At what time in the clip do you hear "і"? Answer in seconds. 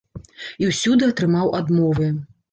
0.63-0.69